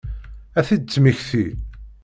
Ad 0.59 0.65
t-id-temmekti? 0.67 1.45